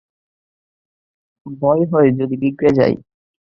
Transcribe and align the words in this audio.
ভয় 1.45 1.83
হয় 1.91 2.09
যদি 2.19 2.35
বিগড়ে 2.41 2.71
যায়। 2.73 2.95